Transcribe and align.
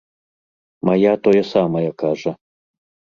Мая 0.89 1.13
тое 1.27 1.43
самае 1.53 1.87
кажа. 2.05 2.31